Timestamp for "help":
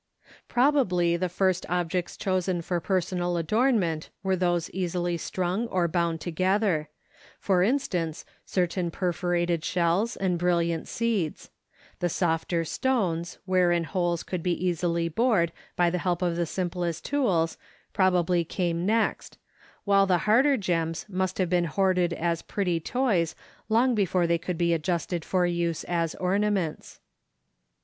15.99-16.23